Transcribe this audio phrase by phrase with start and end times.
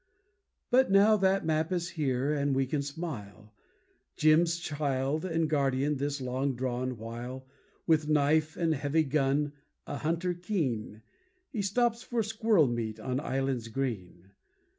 [0.71, 3.53] But now that imp is here and we can smile,
[4.17, 7.45] Jim's child and guardian this long drawn while.
[7.85, 9.53] With knife and heavy gun,
[9.85, 11.03] a hunter keen,
[11.51, 14.31] He stops for squirrel meat in islands green.